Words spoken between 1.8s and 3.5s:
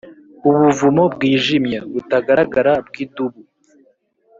butagaragara bwidubu: